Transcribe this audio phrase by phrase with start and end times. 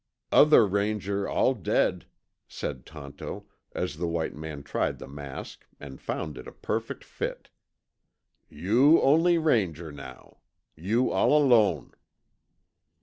[0.31, 2.07] "Other Ranger all dead,"
[2.47, 7.51] said Tonto, as the white man tried the mask and found it a perfect fit.
[8.49, 10.37] "You only Ranger now.
[10.75, 11.93] You all alone."